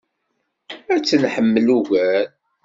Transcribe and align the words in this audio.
Ad 0.93 1.01
tt-nḥemmel 1.01 1.67
ugar. 1.77 2.25